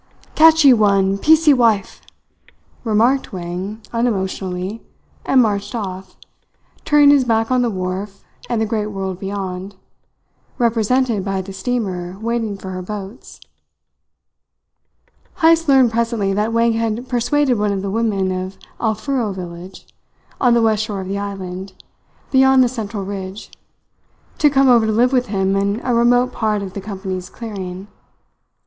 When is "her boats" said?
12.71-13.39